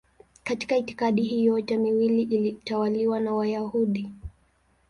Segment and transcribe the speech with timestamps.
[0.43, 4.11] Katika itikadi hii yote miwili ilitawaliwa na Wayahudi.